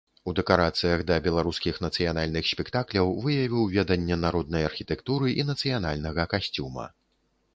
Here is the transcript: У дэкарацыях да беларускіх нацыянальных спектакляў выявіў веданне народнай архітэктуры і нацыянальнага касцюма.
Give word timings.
У 0.29 0.31
дэкарацыях 0.37 0.99
да 1.09 1.17
беларускіх 1.25 1.75
нацыянальных 1.85 2.47
спектакляў 2.53 3.13
выявіў 3.25 3.69
веданне 3.75 4.15
народнай 4.25 4.67
архітэктуры 4.69 5.27
і 5.43 5.47
нацыянальнага 5.53 6.27
касцюма. 6.35 6.85